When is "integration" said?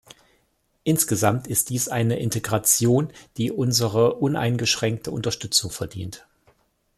2.17-3.13